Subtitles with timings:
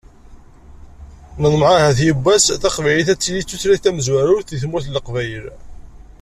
[1.41, 5.47] Neḍmeɛ ahat yiwwas, taqbaylit ad tili d tutlayt tamezwarut deg tmurt n Leqbayel.